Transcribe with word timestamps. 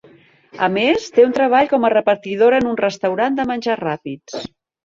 A 0.67 0.69
més, 0.77 1.03
té 1.17 1.25
un 1.25 1.35
treball 1.35 1.69
com 1.75 1.85
a 1.89 1.93
repartidora 1.95 2.63
en 2.63 2.71
un 2.73 2.81
restaurant 2.83 3.41
de 3.41 3.49
menjars 3.53 3.83
ràpids. 3.91 4.43